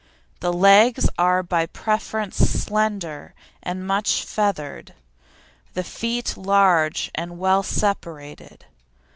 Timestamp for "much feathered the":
3.85-5.83